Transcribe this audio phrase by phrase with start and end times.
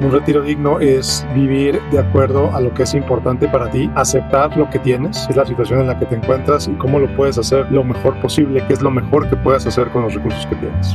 [0.00, 4.54] Un retiro digno es vivir de acuerdo a lo que es importante para ti, aceptar
[4.56, 7.38] lo que tienes, es la situación en la que te encuentras y cómo lo puedes
[7.38, 10.56] hacer lo mejor posible, qué es lo mejor que puedes hacer con los recursos que
[10.56, 10.94] tienes.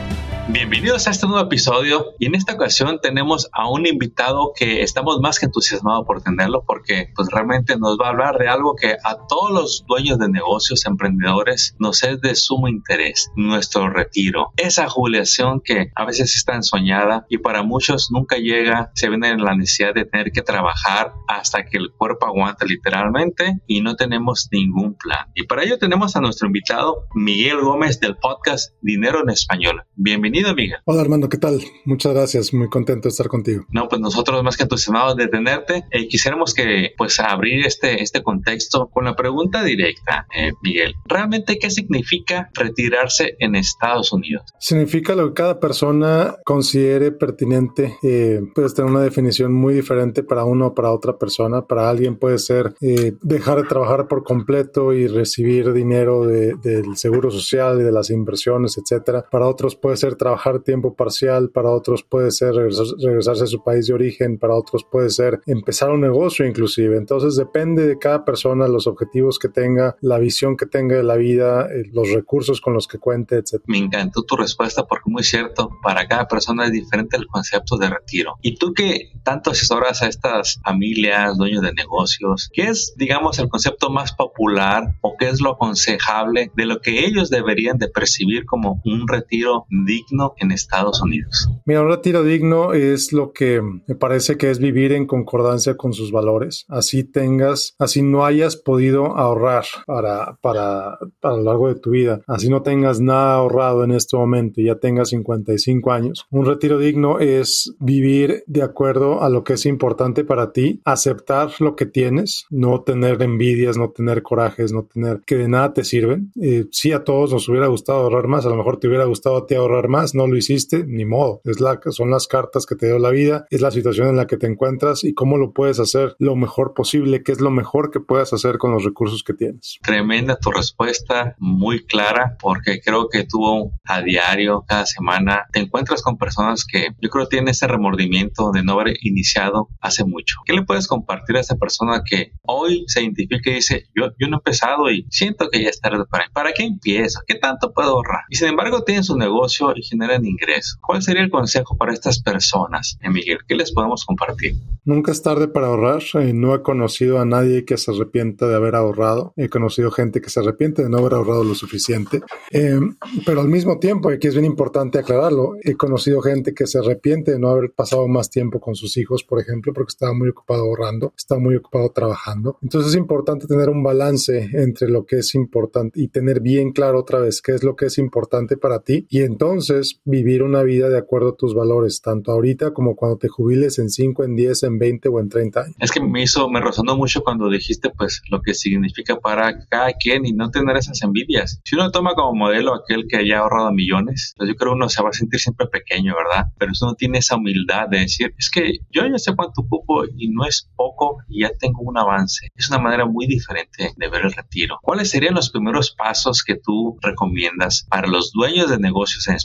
[0.49, 5.19] Bienvenidos a este nuevo episodio y en esta ocasión tenemos a un invitado que estamos
[5.21, 8.97] más que entusiasmados por tenerlo porque pues realmente nos va a hablar de algo que
[9.03, 14.51] a todos los dueños de negocios, emprendedores, nos es de sumo interés, nuestro retiro.
[14.57, 19.43] Esa jubilación que a veces está ensoñada y para muchos nunca llega, se viene en
[19.43, 24.49] la necesidad de tener que trabajar hasta que el cuerpo aguanta literalmente y no tenemos
[24.51, 25.27] ningún plan.
[25.35, 29.83] Y para ello tenemos a nuestro invitado Miguel Gómez del podcast Dinero en Español.
[29.95, 30.40] Bienvenido
[30.85, 31.61] Hola Armando, ¿qué tal?
[31.85, 33.65] Muchas gracias, muy contento de estar contigo.
[33.69, 38.23] No, pues nosotros más que entusiasmados de tenerte, eh, quisiéramos que pues abrir este, este
[38.23, 40.95] contexto con la pregunta directa, eh, Miguel.
[41.05, 44.43] ¿Realmente qué significa retirarse en Estados Unidos?
[44.59, 47.97] Significa lo que cada persona considere pertinente.
[48.01, 51.67] Eh, puedes tener una definición muy diferente para uno o para otra persona.
[51.67, 56.97] Para alguien puede ser eh, dejar de trabajar por completo y recibir dinero de, del
[56.97, 59.25] seguro social y de las inversiones, etcétera.
[59.29, 63.87] Para otros puede ser trabajar tiempo parcial, para otros puede ser regresarse a su país
[63.87, 66.95] de origen, para otros puede ser empezar un negocio inclusive.
[66.95, 71.15] Entonces depende de cada persona, los objetivos que tenga, la visión que tenga de la
[71.15, 73.63] vida, eh, los recursos con los que cuente, etc.
[73.65, 77.89] Me encantó tu respuesta porque muy cierto, para cada persona es diferente el concepto de
[77.89, 78.35] retiro.
[78.43, 83.49] Y tú que tanto asesoras a estas familias, dueños de negocios, ¿qué es, digamos, el
[83.49, 88.45] concepto más popular o qué es lo aconsejable de lo que ellos deberían de percibir
[88.45, 91.49] como un retiro digno en Estados Unidos?
[91.65, 95.93] Mira, un retiro digno es lo que me parece que es vivir en concordancia con
[95.93, 96.65] sus valores.
[96.67, 102.21] Así tengas, así no hayas podido ahorrar para, para, para lo largo de tu vida,
[102.27, 106.25] así no tengas nada ahorrado en este momento y ya tengas 55 años.
[106.29, 111.51] Un retiro digno es vivir de acuerdo a lo que es importante para ti, aceptar
[111.59, 115.83] lo que tienes, no tener envidias, no tener corajes, no tener que de nada te
[115.83, 116.31] sirven.
[116.41, 119.37] Eh, sí, a todos nos hubiera gustado ahorrar más, a lo mejor te hubiera gustado
[119.37, 121.41] a ti ahorrar más no lo hiciste, ni modo.
[121.43, 124.27] Es la, son las cartas que te dio la vida, es la situación en la
[124.27, 127.91] que te encuentras y cómo lo puedes hacer lo mejor posible, qué es lo mejor
[127.91, 129.77] que puedas hacer con los recursos que tienes.
[129.81, 136.01] Tremenda tu respuesta, muy clara, porque creo que tú a diario, cada semana, te encuentras
[136.01, 140.37] con personas que yo creo tienen ese remordimiento de no haber iniciado hace mucho.
[140.45, 144.27] ¿Qué le puedes compartir a esa persona que hoy se identifica y dice, yo, yo
[144.27, 147.19] no he empezado y siento que ya es tarde para ¿Para qué empiezo?
[147.27, 148.21] ¿Qué tanto puedo ahorrar?
[148.29, 150.77] Y sin embargo tienen su negocio y generan ingreso.
[150.81, 153.39] ¿Cuál sería el consejo para estas personas, Miguel?
[153.47, 154.55] ¿Qué les podemos compartir?
[154.83, 156.01] Nunca es tarde para ahorrar.
[156.15, 159.33] Eh, no he conocido a nadie que se arrepienta de haber ahorrado.
[159.35, 162.21] He conocido gente que se arrepiente de no haber ahorrado lo suficiente.
[162.49, 162.79] Eh,
[163.25, 167.31] pero al mismo tiempo, aquí es bien importante aclararlo, he conocido gente que se arrepiente
[167.31, 170.63] de no haber pasado más tiempo con sus hijos, por ejemplo, porque estaba muy ocupado
[170.63, 172.57] ahorrando, estaba muy ocupado trabajando.
[172.61, 176.99] Entonces es importante tener un balance entre lo que es importante y tener bien claro
[176.99, 180.89] otra vez qué es lo que es importante para ti y entonces vivir una vida
[180.89, 184.63] de acuerdo a tus valores, tanto ahorita como cuando te jubiles en 5, en 10,
[184.63, 185.75] en 20 o en 30 años.
[185.79, 189.93] Es que me hizo, me resonó mucho cuando dijiste pues lo que significa para cada
[189.93, 191.61] quien y no tener esas envidias.
[191.63, 195.01] Si uno toma como modelo aquel que haya ahorrado millones, pues yo creo uno se
[195.03, 196.45] va a sentir siempre pequeño, ¿verdad?
[196.57, 200.29] Pero uno tiene esa humildad de decir, es que yo ya sé cuánto ocupo y
[200.29, 202.49] no es poco y ya tengo un avance.
[202.55, 204.77] Es una manera muy diferente de ver el retiro.
[204.81, 209.35] ¿Cuáles serían los primeros pasos que tú recomiendas para los dueños de negocios en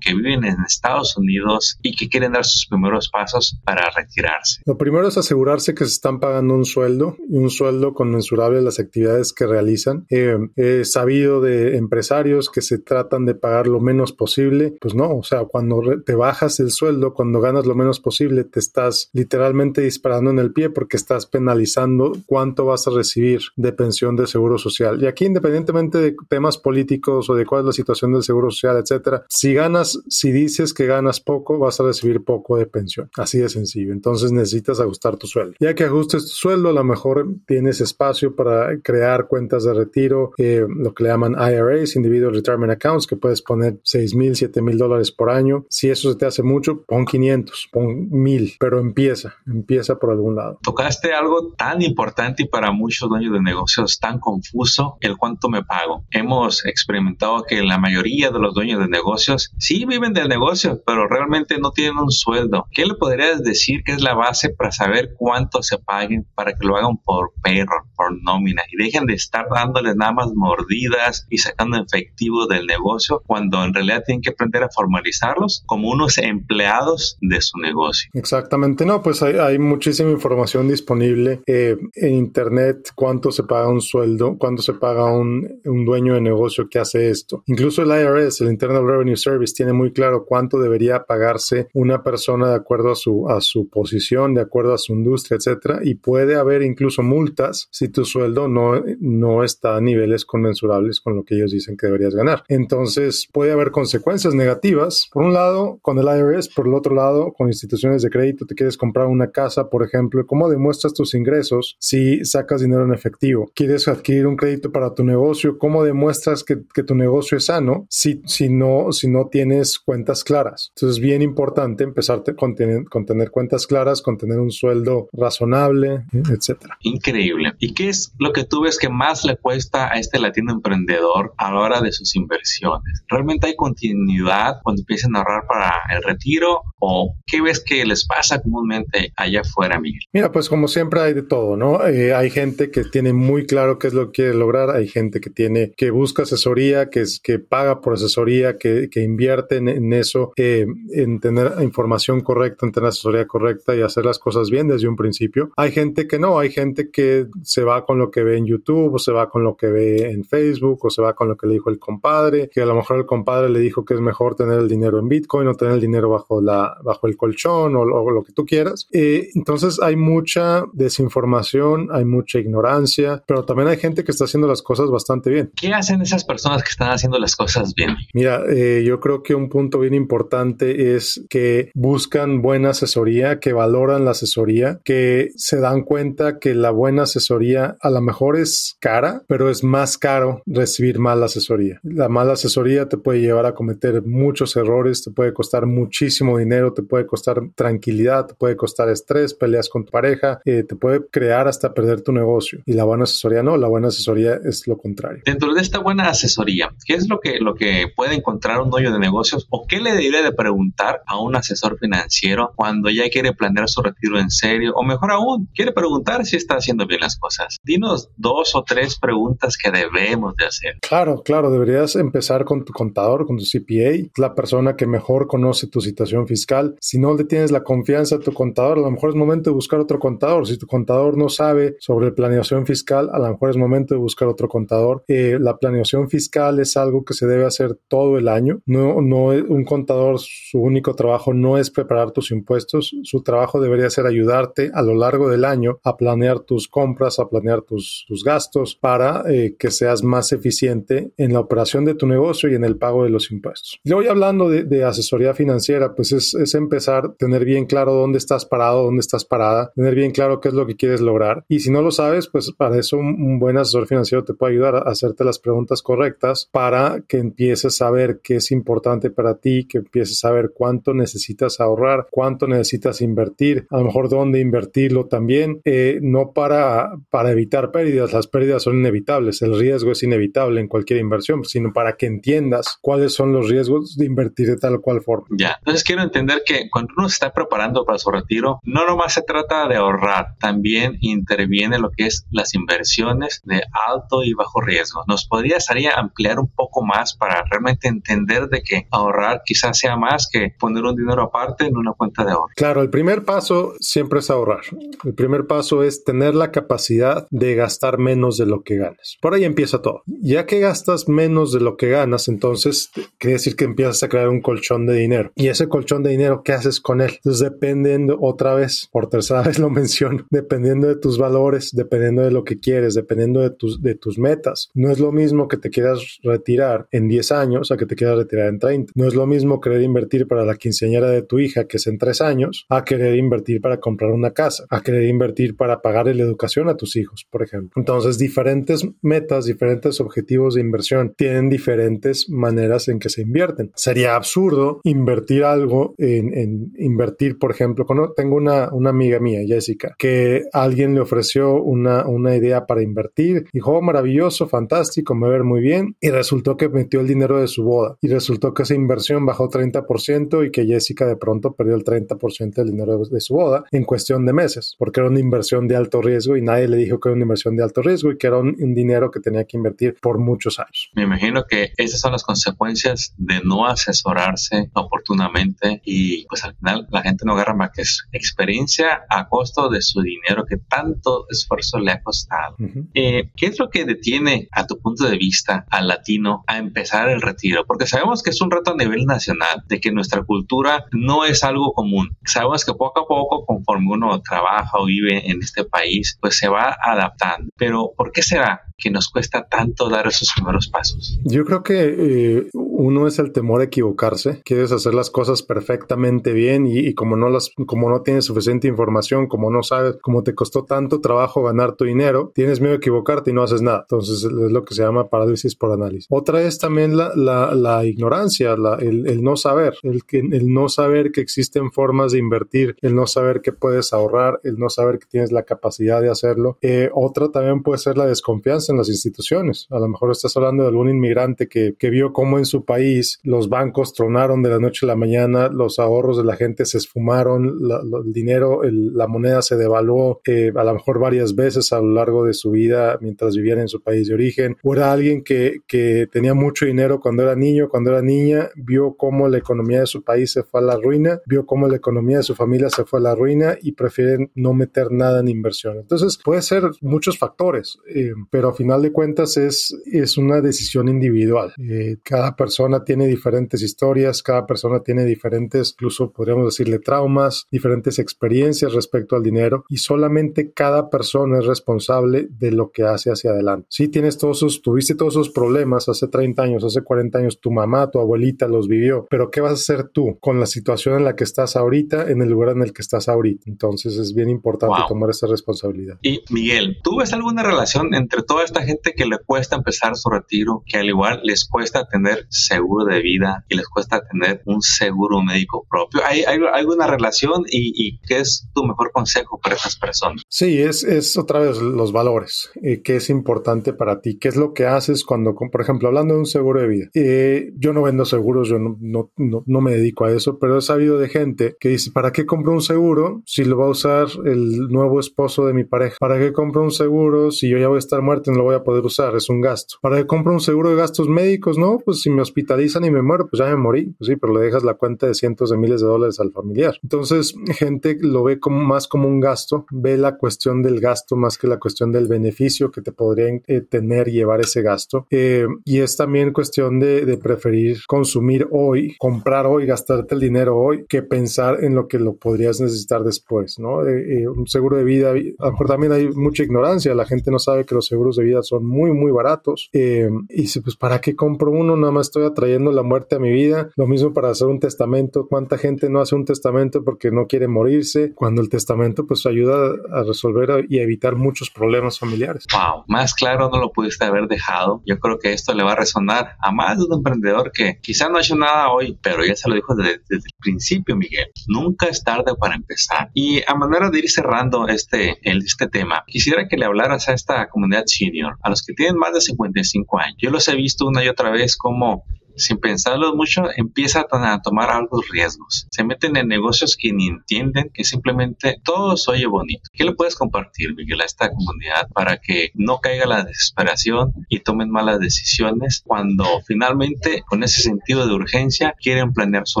[0.00, 4.62] que viven en Estados Unidos y que quieren dar sus primeros pasos para retirarse?
[4.66, 8.62] Lo primero es asegurarse que se están pagando un sueldo y un sueldo conmensurable a
[8.62, 10.06] las actividades que realizan.
[10.10, 14.74] Eh, he sabido de empresarios que se tratan de pagar lo menos posible.
[14.80, 18.60] Pues no, o sea, cuando te bajas el sueldo, cuando ganas lo menos posible, te
[18.60, 24.16] estás literalmente disparando en el pie porque estás penalizando cuánto vas a recibir de pensión
[24.16, 25.02] de seguro social.
[25.02, 28.78] Y aquí, independientemente de temas políticos o de cuál es la situación del seguro social,
[28.78, 33.08] etcétera, Si ganas, si dices que ganas poco, vas a recibir poco de pensión.
[33.16, 33.90] Así de sencillo.
[33.94, 35.54] Entonces necesitas ajustar tu sueldo.
[35.58, 40.32] Ya que ajustes tu sueldo, a lo mejor tienes espacio para crear cuentas de retiro,
[40.36, 44.60] eh, lo que le llaman IRAs, Individual Retirement Accounts, que puedes poner 6 mil, 7
[44.60, 45.64] mil dólares por año.
[45.70, 50.36] Si eso se te hace mucho, pon 500, pon 1000, pero empieza, empieza por algún
[50.36, 50.58] lado.
[50.62, 55.64] Tocaste algo tan importante y para muchos dueños de negocios tan confuso, el cuánto me
[55.64, 56.04] pago.
[56.10, 61.06] Hemos experimentado que la mayoría de los dueños de negocios sí viven del negocio, pero
[61.08, 62.66] realmente no tienen un sueldo.
[62.72, 66.66] ¿Qué le podrías decir que es la base para saber cuánto se paguen para que
[66.66, 71.38] lo hagan por perro, por nómina y dejen de estar dándoles nada más mordidas y
[71.38, 77.16] sacando efectivo del negocio cuando en realidad tienen que aprender a formalizarlos como unos empleados
[77.20, 78.10] de su negocio?
[78.14, 84.36] Exactamente, no, pues hay, muchísima información disponible eh, en internet, cuánto se paga un sueldo,
[84.38, 87.42] cuánto se paga un, un dueño de negocio que hace esto.
[87.46, 92.50] Incluso el IRS, el Internal Revenue Service, tiene muy claro cuánto debería pagarse una persona
[92.50, 96.36] de acuerdo a su, a su posición, de acuerdo a su industria, etcétera, y puede
[96.36, 101.36] haber incluso multas si tu sueldo no, no está a niveles conmensurables con lo que
[101.36, 102.44] ellos dicen que deberías ganar.
[102.48, 105.08] Entonces, puede haber consecuencias negativas.
[105.12, 108.54] Por un lado, con el IRS, por el otro lado, con instituciones de crédito, te
[108.54, 113.50] quieres comprar una casa, por ejemplo, ¿cómo demuestras tus ingresos si sacas dinero en efectivo?
[113.54, 115.58] ¿Quieres adquirir un crédito para tu negocio?
[115.58, 120.24] ¿Cómo demuestras que, que tu negocio es sano si, si, no, si no tienes cuentas
[120.24, 120.72] claras?
[120.74, 125.08] Entonces, es bien importante empezar con tener, con tener cuentas claras, con tener un sueldo
[125.12, 126.76] razonable, etcétera.
[126.82, 127.52] Increíble.
[127.58, 131.32] ¿Y qué es lo que tú ves que más le cuesta a este latino emprendedor
[131.38, 133.04] a la hora de sus inversiones?
[133.08, 138.06] ¿Realmente hay continuidad cuando empiezan a ahorrar para el retiro o qué ves que les
[138.06, 140.02] pasa comúnmente allá afuera, Miguel?
[140.12, 141.86] Mira, pues como siempre hay de todo, ¿no?
[141.86, 145.20] Eh, hay gente que tiene muy claro qué es lo que quiere lograr, hay gente
[145.20, 149.92] que tiene, que busca asesoría, que, es, que paga por asesoría, que, que invierte en,
[149.92, 154.68] eso, eh, en tener información correcta, en tener asesoría correcta y hacer las cosas bien
[154.68, 155.50] desde un principio.
[155.56, 158.94] Hay gente que no, hay gente que se va con lo que ve en YouTube
[158.94, 161.46] o se va con lo que ve en Facebook o se va con lo que
[161.46, 164.34] le dijo el compadre, que a lo mejor el compadre le dijo que es mejor
[164.34, 167.84] tener el dinero en Bitcoin o tener el dinero bajo, la, bajo el colchón o,
[167.84, 168.88] lo que tú quieras.
[168.92, 174.48] Eh, entonces hay mucha desinformación, hay mucha ignorancia, pero también hay gente que está haciendo
[174.48, 175.52] las cosas bastante bien.
[175.54, 177.96] ¿Qué hacen esas personas que están haciendo las cosas bien?
[178.14, 183.52] Mira, eh, yo creo que un punto bien importante es que buscan buena asesoría, que
[183.52, 188.76] valoran la asesoría, que se dan cuenta que la buena asesoría a lo mejor es
[188.80, 191.80] cara, pero es más caro recibir mala asesoría.
[191.82, 196.72] La mala asesoría te puede llevar a cometer muchos errores, te puede costar muchísimo dinero,
[196.72, 201.06] te puede costar tranquilidad, te puede costar estrés, peleas con tu pareja, eh, te puede
[201.10, 202.62] crear hasta perder tu negocio.
[202.66, 205.22] Y la buena asesoría no, la buena asesoría es lo contrario.
[205.24, 208.92] Dentro de esta buena asesoría, ¿qué es lo que, lo que puede encontrar un dueño
[208.92, 213.32] de negocios o qué le debería de preguntar a un asesor financiero cuando ya quiere
[213.32, 217.18] planear su retiro en serio o mejor aún, quiere preguntar si está haciendo bien las
[217.18, 217.58] cosas?
[217.62, 220.78] Dinos dos o tres preguntas que debemos de hacer.
[220.80, 225.66] Claro, claro, deberías empezar con tu contador, con tu CPA, la persona que mejor conoce
[225.66, 226.76] tu situación fiscal.
[226.80, 229.54] Si no le tienes la confianza a tu contador, a lo mejor es momento de
[229.54, 230.46] buscar otro contador.
[230.46, 234.28] Si tu contador no sabe sobre planeación fiscal, a lo mejor es momento de buscar
[234.28, 235.04] otro contador.
[235.08, 238.59] Eh, la planeación fiscal es algo que se debe hacer todo el año.
[238.66, 242.94] No, no, un contador, su único trabajo no es preparar tus impuestos.
[243.02, 247.28] Su trabajo debería ser ayudarte a lo largo del año a planear tus compras, a
[247.28, 252.06] planear tus, tus gastos para eh, que seas más eficiente en la operación de tu
[252.06, 253.78] negocio y en el pago de los impuestos.
[253.84, 258.46] Y hoy hablando de, asesoría financiera, pues es, es, empezar, tener bien claro dónde estás
[258.46, 261.44] parado, dónde estás parada, tener bien claro qué es lo que quieres lograr.
[261.48, 264.76] Y si no lo sabes, pues para eso un, buen asesor financiero te puede ayudar
[264.76, 269.66] a hacerte las preguntas correctas para que empieces a ver qué es importante para ti,
[269.66, 275.06] que empieces a ver cuánto necesitas ahorrar, cuánto necesitas invertir, a lo mejor dónde invertirlo
[275.06, 280.60] también, eh, no para, para evitar pérdidas, las pérdidas son inevitables, el riesgo es inevitable
[280.60, 284.80] en cualquier inversión, sino para que entiendas cuáles son los riesgos de invertir de tal
[284.80, 285.26] cual forma.
[285.30, 289.14] Ya, entonces quiero entender que cuando uno se está preparando para su retiro, no nomás
[289.14, 294.60] se trata de ahorrar, también interviene lo que es las inversiones de alto y bajo
[294.60, 295.02] riesgo.
[295.06, 300.28] ¿Nos podrías ampliar un poco más para realmente entender de que ahorrar quizás sea más
[300.30, 302.52] que poner un dinero aparte en una cuenta de ahorro?
[302.56, 304.62] Claro, el primer paso siempre es ahorrar.
[305.04, 309.18] El primer paso es tener la capacidad de gastar menos de lo que ganas.
[309.20, 310.02] Por ahí empieza todo.
[310.06, 314.28] Ya que gastas menos de lo que ganas, entonces quiere decir que empiezas a crear
[314.28, 315.32] un colchón de dinero.
[315.34, 317.12] Y ese colchón de dinero, ¿qué haces con él?
[317.16, 322.30] Entonces, dependiendo, otra vez, por tercera vez lo menciono, dependiendo de tus valores, dependiendo de
[322.30, 324.70] lo que quieres, dependiendo de tus, de tus metas.
[324.74, 328.18] No es lo mismo que te quieras retirar en 10 años a que te quieras
[328.22, 328.92] retirar en 30.
[328.94, 331.98] No es lo mismo querer invertir para la quinceañera de tu hija, que es en
[331.98, 336.22] tres años, a querer invertir para comprar una casa, a querer invertir para pagar la
[336.22, 337.72] educación a tus hijos, por ejemplo.
[337.76, 343.70] Entonces, diferentes metas, diferentes objetivos de inversión tienen diferentes maneras en que se invierten.
[343.74, 349.94] Sería absurdo invertir algo en, invertir, por ejemplo, cuando tengo una, una amiga mía, Jessica,
[349.98, 355.30] que alguien le ofreció una, una idea para invertir, dijo, oh, maravilloso, fantástico, me va
[355.30, 358.74] ver muy bien, y resultó que metió el dinero de su boda, resultó que esa
[358.74, 363.34] inversión bajó 30% y que Jessica de pronto perdió el 30% del dinero de su
[363.34, 366.76] boda en cuestión de meses, porque era una inversión de alto riesgo y nadie le
[366.76, 369.44] dijo que era una inversión de alto riesgo y que era un, dinero que tenía
[369.44, 370.90] que invertir por muchos años.
[370.94, 376.86] Me imagino que esas son las consecuencias de no asesorarse oportunamente y pues al final
[376.90, 381.26] la gente no agarra más que es experiencia a costo de su dinero que tanto
[381.28, 382.56] esfuerzo le ha costado.
[382.94, 387.08] Eh, ¿Qué es lo que detiene a tu punto de vista al latino a empezar
[387.08, 387.64] el retiro?
[387.66, 391.44] Porque sabemos que es un reto a nivel nacional, de que nuestra cultura no es
[391.44, 392.16] algo común.
[392.24, 396.48] Sabemos que poco a poco, conforme uno trabaja o vive en este país, pues se
[396.48, 397.50] va adaptando.
[397.58, 401.20] Pero ¿por qué será que nos cuesta tanto dar esos primeros pasos?
[401.24, 404.40] Yo creo que eh, uno es el temor a equivocarse.
[404.42, 409.26] Quieres hacer las cosas perfectamente bien y, como no las, como no tienes suficiente información,
[409.26, 413.30] como no sabes, como te costó tanto trabajo ganar tu dinero, tienes miedo a equivocarte
[413.30, 413.82] y no haces nada.
[413.82, 416.06] Entonces es lo que se llama parálisis por análisis.
[416.08, 421.70] Otra es también la, la, ignorancia, el, no saber, el, el no saber que existen
[421.72, 425.42] formas de invertir, el no saber que puedes ahorrar, el no saber que tienes la
[425.42, 426.58] capacidad de hacerlo.
[426.62, 429.66] Eh, otra también puede ser la desconfianza en las instituciones.
[429.70, 433.20] A lo mejor estás hablando de algún inmigrante que, que vio cómo en su país
[433.22, 436.78] los bancos tronaron de la noche a la mañana, los ahorros de la gente se
[436.78, 437.58] esfumaron,
[438.04, 442.24] el dinero, la moneda se devaluó eh, a lo mejor varias veces a lo largo
[442.24, 446.06] de su vida mientras vivían en su país de origen, o era alguien que, que
[446.10, 450.02] tenía mucho dinero cuando era niño, cuando era niña, vio cómo la economía de su
[450.02, 452.98] país se fue a la ruina, vio cómo la economía de su familia se fue
[452.98, 455.78] a la ruina y prefieren no meter nada en inversión.
[455.78, 460.88] Entonces puede ser muchos factores, eh, pero a final de cuentas es, es una decisión
[460.88, 461.54] individual.
[461.58, 467.98] Eh, cada persona tiene diferentes historias, cada persona tiene diferentes, incluso podríamos decirle traumas, diferentes
[467.98, 473.30] experiencias respecto al dinero y solamente cada persona es responsable de lo que hace hacia
[473.30, 473.66] adelante.
[473.70, 477.50] Si tienes todos esos, tuviste todos esos problemas hace 30 años, hace 40 años, tu
[477.50, 481.04] mamá, tu abuelita los vivió, pero ¿qué vas a hacer tú con la situación en
[481.04, 483.44] la que estás ahorita, en el lugar en el que estás ahorita?
[483.46, 485.98] Entonces es bien importante tomar esa responsabilidad.
[486.02, 490.08] Y Miguel, ¿tú ves alguna relación entre toda esta gente que le cuesta empezar su
[490.10, 494.60] retiro, que al igual les cuesta tener seguro de vida y les cuesta tener un
[494.62, 496.00] seguro médico propio.
[496.04, 500.22] ¿Hay, hay alguna relación y, qué es tu mejor consejo para estas personas?
[500.28, 502.50] Sí, es, es otra vez los valores.
[502.62, 504.18] Eh, ¿Qué es importante para ti?
[504.18, 506.86] ¿Qué es lo que haces cuando, por ejemplo, hablando de un seguro de vida?
[506.94, 509.10] Eh, yo no vendo seguros, yo no, no,
[509.46, 512.52] no, me dedico a eso, pero he sabido de gente que dice, ¿para qué compro
[512.52, 515.96] un seguro si lo va a usar el nuevo esposo de mi pareja?
[516.00, 518.44] ¿Para qué compro un seguro si yo ya voy a estar muerto y no lo
[518.44, 519.14] voy a poder usar?
[519.14, 519.76] Es un gasto.
[519.80, 521.58] ¿Para qué compro un seguro de gastos médicos?
[521.58, 523.94] No, pues si me hospital hospitalizan y me muero, pues ya me morí.
[523.98, 526.78] Pues sí, pero le dejas la cuenta de cientos de miles de dólares al familiar.
[526.82, 531.38] Entonces, gente lo ve como más como un gasto, ve la cuestión del gasto más
[531.38, 535.06] que la cuestión del beneficio que te podrían eh, tener llevar ese gasto.
[535.10, 537.16] Eh, y es también cuestión de, de,
[537.50, 542.14] preferir consumir hoy, comprar hoy, gastarte el dinero hoy, que pensar en lo que lo
[542.14, 543.86] podrías necesitar después, ¿no?
[543.86, 545.14] Eh, un seguro de vida, a
[545.46, 548.42] lo mejor también hay mucha ignorancia, la gente no sabe que los seguros de vida
[548.42, 549.68] son muy, muy baratos.
[549.72, 551.76] y dice, pues, ¿para qué compro uno?
[551.76, 553.70] Nada más estoy trayendo la muerte a mi vida.
[553.76, 555.26] Lo mismo para hacer un testamento.
[555.28, 558.12] ¿Cuánta gente no hace un testamento porque no quiere morirse?
[558.14, 562.46] Cuando el testamento pues ayuda a resolver y evitar muchos problemas familiares.
[562.52, 564.82] Wow, más claro no lo pudiste haber dejado.
[564.86, 568.08] Yo creo que esto le va a resonar a más de un emprendedor que quizá
[568.08, 571.26] no ha hecho nada hoy, pero ya se lo dijo desde, el principio, Miguel.
[571.48, 573.10] Nunca es tarde para empezar.
[573.14, 577.48] Y a manera de ir cerrando este, este tema, quisiera que le hablaras a esta
[577.48, 580.16] comunidad senior, a los que tienen más de 55 años.
[580.18, 582.04] Yo los he visto una y otra vez como
[582.36, 585.66] sin pensarlo mucho, empiezan a tomar altos riesgos.
[585.70, 589.62] Se meten en negocios que ni entienden, que simplemente todo se oye bonito.
[589.72, 594.40] ¿Qué le puedes compartir, Miguel, a esta comunidad para que no caiga la desesperación y
[594.40, 599.60] tomen malas decisiones cuando finalmente, con ese sentido de urgencia, quieren planear su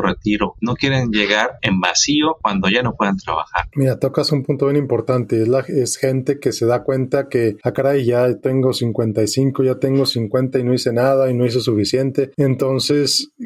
[0.00, 0.56] retiro?
[0.60, 3.68] No quieren llegar en vacío cuando ya no puedan trabajar.
[3.74, 5.42] Mira, tocas un punto bien importante.
[5.42, 9.78] Es, la, es gente que se da cuenta que, ah, caray, ya tengo 55, ya
[9.78, 12.30] tengo 50 y no hice nada y no hice suficiente.
[12.36, 12.59] Entonces,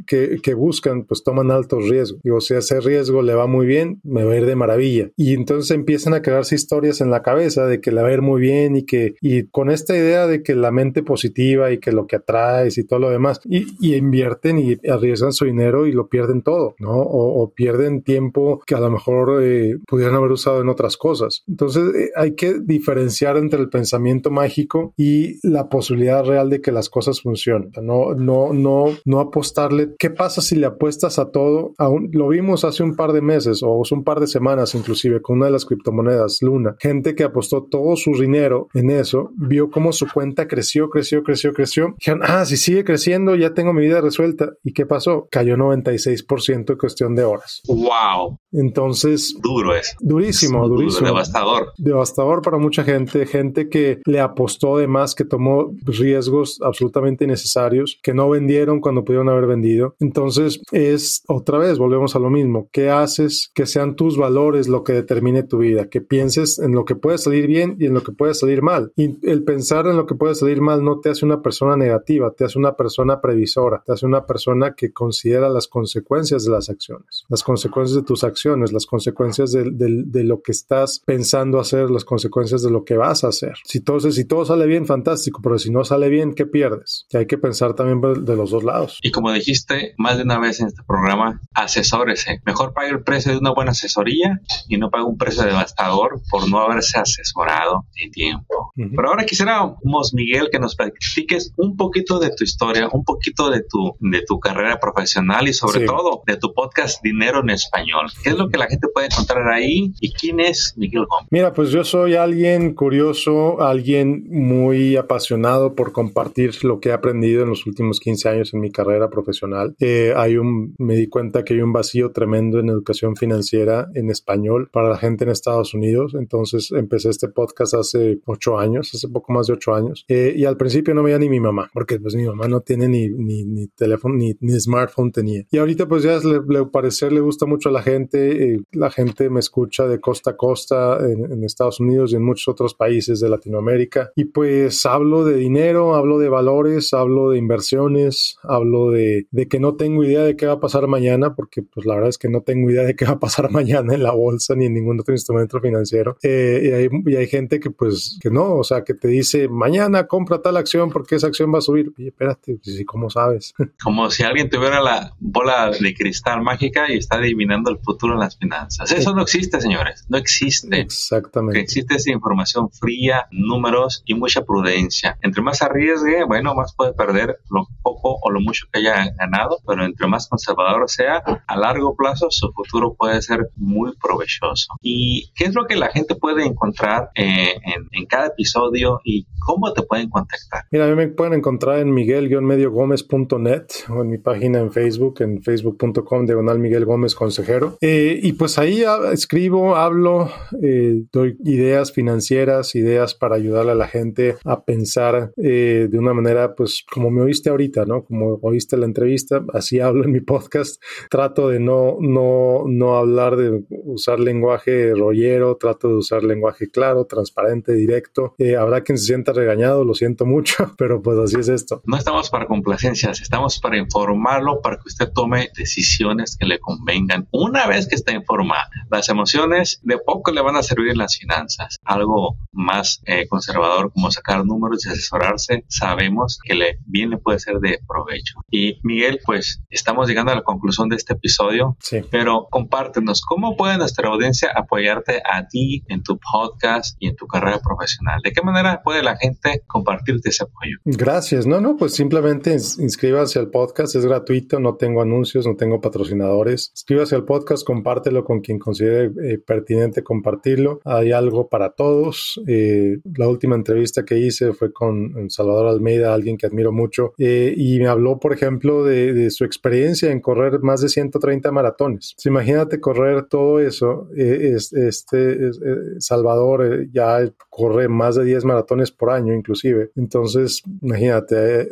[0.06, 2.20] que, que, buscan, pues toman altos riesgos.
[2.22, 5.10] Digo, si ese riesgo le va muy bien, me va a ir de maravilla.
[5.16, 8.22] Y entonces empiezan a crearse historias en la cabeza de que le va a ir
[8.22, 11.92] muy bien y que, y con esta idea de que la mente positiva y que
[11.92, 15.92] lo que atraes y todo lo demás, y, y invierten y arriesgan su dinero y
[15.92, 16.92] lo pierden todo, ¿no?
[16.92, 21.42] O, o pierden tiempo que a lo mejor eh, pudieran haber usado en otras cosas.
[21.48, 26.72] Entonces eh, hay que diferenciar entre el pensamiento mágico y la posibilidad real de que
[26.72, 27.70] las cosas funcionen.
[27.82, 29.94] No, no, no, no apostarle.
[29.98, 31.72] ¿Qué pasa si le apuestas a todo?
[31.78, 35.20] Aún, lo vimos hace un par de meses o hace un par de semanas inclusive
[35.20, 36.76] con una de las criptomonedas, Luna.
[36.80, 41.52] Gente que apostó todo su dinero en eso, vio cómo su cuenta creció, creció, creció,
[41.52, 41.94] creció.
[41.98, 44.52] Dijeron, ah, si sigue creciendo, ya tengo mi vida resuelta.
[44.62, 45.28] ¿Y qué pasó?
[45.30, 47.62] Cayó 96% en cuestión de horas.
[47.66, 48.38] ¡Wow!
[48.52, 49.36] Entonces...
[49.42, 49.96] Duro es.
[50.00, 51.08] Durísimo, durísimo.
[51.08, 51.72] devastador.
[51.78, 57.98] Devastador para mucha gente, gente que le apostó de más, que tomó riesgos absolutamente innecesarios,
[58.02, 59.96] que no vendieron cuando pudieron haber vendido.
[60.00, 62.68] Entonces es otra vez, volvemos a lo mismo.
[62.72, 63.50] ¿Qué haces?
[63.54, 67.18] Que sean tus valores lo que determine tu vida, que pienses en lo que puede
[67.18, 68.92] salir bien y en lo que puede salir mal.
[68.96, 72.32] Y el pensar en lo que puede salir mal no te hace una persona negativa,
[72.32, 76.68] te hace una persona previsora, te hace una persona que considera las consecuencias de las
[76.70, 81.90] acciones, las consecuencias de tus acciones, las consecuencias de, de, lo que estás pensando hacer,
[81.90, 83.54] las consecuencias de lo que vas a hacer.
[83.64, 87.06] Si todo, si todo sale bien, fantástico, pero si no sale bien, ¿qué pierdes?
[87.10, 88.83] Y hay que pensar también de los dos lados.
[89.02, 92.40] Y como dijiste más de una vez en este programa, asesórese.
[92.44, 96.48] Mejor pague el precio de una buena asesoría y no pague un precio devastador por
[96.48, 98.72] no haberse asesorado en tiempo.
[98.74, 103.62] Pero ahora quisiéramos, Miguel, que nos platiques un poquito de tu historia, un poquito de
[103.62, 108.06] tu, de tu carrera profesional y sobre todo de tu podcast Dinero en Español.
[108.22, 111.28] ¿Qué es lo que la gente puede encontrar ahí y quién es Miguel Gómez?
[111.30, 117.42] Mira, pues yo soy alguien curioso, alguien muy apasionado por compartir lo que he aprendido
[117.42, 119.74] en los últimos 15 años en mi carrera profesional.
[119.80, 124.10] Eh, hay un, me di cuenta que hay un vacío tremendo en educación financiera en
[124.10, 126.14] español para la gente en Estados Unidos.
[126.14, 130.04] Entonces empecé este podcast hace ocho años, hace poco más de ocho años.
[130.08, 132.88] Eh, y al principio no veía ni mi mamá, porque pues mi mamá no tiene
[132.88, 135.44] ni, ni, ni teléfono, ni, ni, smartphone tenía.
[135.50, 138.54] Y ahorita pues ya le, le parecer le gusta mucho a la gente.
[138.54, 142.24] Eh, la gente me escucha de costa a costa en, en Estados Unidos y en
[142.24, 144.10] muchos otros países de Latinoamérica.
[144.16, 149.60] Y pues hablo de dinero, hablo de valores, hablo de inversiones, hablo de, de que
[149.60, 152.28] no tengo idea de qué va a pasar mañana, porque pues la verdad es que
[152.28, 155.00] no tengo idea de qué va a pasar mañana en la bolsa ni en ningún
[155.00, 156.16] otro instrumento financiero.
[156.22, 159.48] Eh, y, hay, y, hay, gente que pues que no, o sea, que te dice,
[159.48, 161.92] mañana compra tal acción porque esa acción va a subir.
[161.98, 163.54] Oye, espérate, pues, ¿cómo sabes?
[163.82, 168.20] Como si alguien tuviera la bola de cristal mágica y está adivinando el futuro en
[168.20, 168.90] las finanzas.
[168.92, 170.80] Eso no existe, señores, no existe.
[170.80, 171.60] Exactamente.
[171.60, 175.18] existe esa información fría, números y mucha prudencia.
[175.22, 179.58] Entre más arriesgue, bueno, más puede perder lo poco o lo mucho que haya ganado,
[179.66, 184.74] pero entre más conservador sea, a largo plazo su futuro puede ser muy provechoso.
[184.80, 189.26] ¿Y qué es lo que la gente puede encontrar eh, en, en, cada episodio y
[189.38, 190.64] cómo te pueden contactar?
[190.70, 195.42] Mira, a mí me pueden encontrar en miguel-mediogomez.net o en mi página en Facebook, en
[195.42, 197.78] facebook.com diagonal Miguel Gómez Consejero.
[197.80, 200.30] Eh, y pues ahí escribo, hablo,
[200.62, 206.14] eh, doy ideas financieras, ideas para ayudarle a la gente a pensar eh, de una
[206.14, 208.04] manera, pues como me oíste ahorita, ¿no?
[208.04, 210.82] Como oíste la entrevista, así hablo en mi podcast.
[211.10, 217.06] Trato de no, no, no hablar de usar lenguaje rollero, trato de usar lenguaje claro,
[217.06, 218.34] transparente, directo.
[218.38, 221.82] Eh, habrá quien se sienta regañado, lo siento mucho, pero pues así es esto.
[221.84, 227.28] No estamos para complacencias, estamos para informarlo, para que usted tome decisiones que le convengan.
[227.32, 231.16] Una vez que está informado, las emociones de poco le van a servir en las
[231.16, 231.78] finanzas.
[231.84, 237.38] Algo más eh, conservador como sacar números y asesorarse, sabemos que le bien le puede
[237.38, 238.33] ser de provecho.
[238.50, 242.02] Y Miguel, pues estamos llegando a la conclusión de este episodio, sí.
[242.10, 247.26] pero compártenos cómo puede nuestra audiencia apoyarte a ti en tu podcast y en tu
[247.26, 248.20] carrera profesional.
[248.22, 250.78] ¿De qué manera puede la gente compartirte ese apoyo?
[250.84, 251.46] Gracias.
[251.46, 256.70] No, no, pues simplemente inscríbase al podcast, es gratuito, no tengo anuncios, no tengo patrocinadores.
[256.72, 260.80] Inscríbase al podcast, compártelo con quien considere eh, pertinente compartirlo.
[260.84, 262.40] Hay algo para todos.
[262.46, 267.54] Eh, la última entrevista que hice fue con Salvador Almeida, alguien que admiro mucho, eh,
[267.56, 272.14] y me habló, por ejemplo, de, de, su experiencia en correr más de 130 maratones.
[272.16, 274.08] Pues imagínate correr todo eso.
[274.16, 275.50] Eh, este
[275.98, 279.90] Salvador ya corre más de 10 maratones por año, inclusive.
[279.96, 281.68] Entonces, imagínate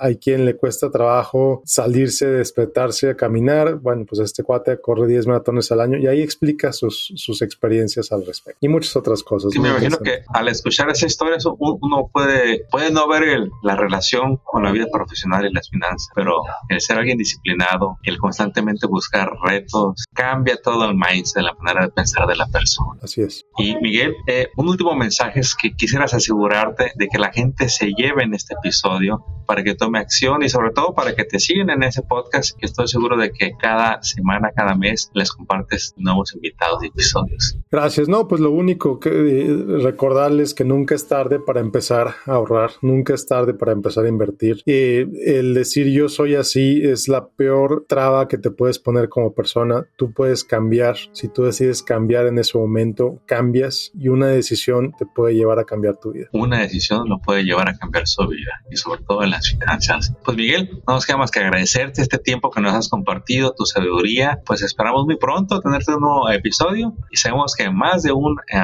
[0.00, 3.76] hay quien le cuesta trabajo salirse, despertarse, a caminar.
[3.76, 8.12] Bueno, pues este cuate corre 10 maratones al año y ahí explica sus, sus experiencias
[8.12, 9.52] al respecto y muchas otras cosas.
[9.52, 13.24] Sí, me imagino que al escuchar esa historia uno puede, puede no ver
[13.62, 18.18] la relación con la vida profesional y las finanzas, pero el ser alguien disciplinado, el
[18.18, 23.00] constantemente buscar retos, cambia todo el mindset, la manera de pensar de la persona.
[23.02, 23.44] Así es.
[23.58, 27.92] Y Miguel, eh, un último mensaje es que quisieras asegurarte de que la gente se
[27.96, 31.68] lleve en este episodio para que tome acción y sobre todo para que te sigan
[31.68, 36.34] en ese podcast que estoy seguro de que cada semana, cada mes les compartes nuevos
[36.34, 37.58] invitados y episodios.
[37.70, 38.08] Gracias.
[38.08, 42.70] No, pues lo único que eh, recordarles que nunca es tarde para empezar a ahorrar,
[42.80, 44.62] nunca es tarde para empezar a invertir.
[44.64, 49.34] y el decir yo soy así es la peor traba que te puedes poner como
[49.34, 49.84] persona.
[49.98, 50.96] Tú puedes cambiar.
[51.12, 55.64] Si tú decides cambiar en ese momento, cambias y una decisión te puede llevar a
[55.64, 56.28] cambiar tu vida.
[56.32, 59.30] Una decisión lo puede llevar a cambiar su vida y sobre todo en
[59.84, 60.12] finanzas.
[60.24, 63.64] Pues Miguel, no nos queda más que agradecerte este tiempo que nos has compartido, tu
[63.64, 64.40] sabiduría.
[64.44, 68.62] Pues esperamos muy pronto tenerte un nuevo episodio y sabemos que más de un eh,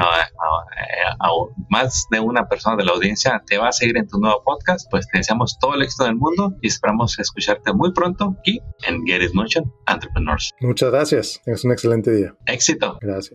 [1.69, 4.91] más de una persona de la audiencia te va a seguir en tu nuevo podcast.
[4.91, 9.05] Pues te deseamos todo el éxito del mundo y esperamos escucharte muy pronto aquí en
[9.07, 10.53] Get It Motion Entrepreneurs.
[10.61, 11.41] Muchas gracias.
[11.47, 12.35] Es un excelente día.
[12.47, 12.99] Éxito.
[13.01, 13.35] Gracias.